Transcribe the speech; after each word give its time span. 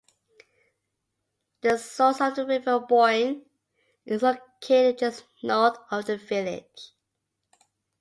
The 1.61 1.77
source 1.77 2.21
of 2.21 2.33
the 2.35 2.47
River 2.47 2.79
Boyne 2.79 3.45
is 4.03 4.23
located 4.23 4.97
just 4.97 5.25
north 5.43 5.77
of 5.91 6.05
the 6.07 6.17
village. 6.17 6.93